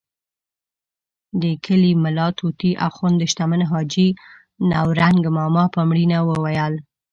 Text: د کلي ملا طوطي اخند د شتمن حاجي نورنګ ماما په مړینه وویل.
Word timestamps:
د 1.41 1.43
کلي 1.65 1.91
ملا 2.03 2.27
طوطي 2.39 2.71
اخند 2.87 3.15
د 3.19 3.23
شتمن 3.31 3.61
حاجي 3.71 4.09
نورنګ 4.69 5.23
ماما 5.37 5.63
په 5.75 5.79
مړینه 5.89 6.17
وویل. 6.29 6.73